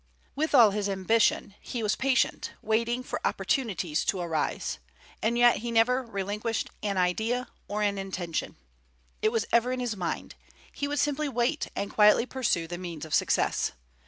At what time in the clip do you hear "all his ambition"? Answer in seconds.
0.55-1.53